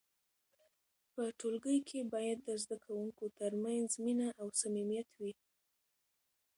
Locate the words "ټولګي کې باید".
1.39-2.37